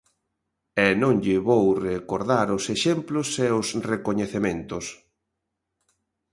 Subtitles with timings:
[0.85, 4.85] E non lle vou recordar os exemplos e os recoñecementos.